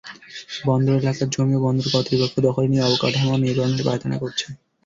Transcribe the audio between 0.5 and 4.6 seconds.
বন্দর এলাকার জমিও বন্দর কর্তৃপক্ষ দখলে নিয়ে অবকাঠামো নির্মাণের পাঁয়তারা করছে।